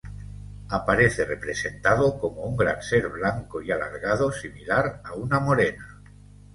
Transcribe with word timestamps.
Aparece 0.69 1.25
representado 1.25 2.17
como 2.19 2.41
un 2.45 2.57
gran 2.57 2.81
ser 2.81 3.07
blanco 3.09 3.61
y 3.61 3.69
alargado 3.71 4.31
similar 4.31 4.99
a 5.03 5.13
una 5.13 5.39
morena. 5.39 6.01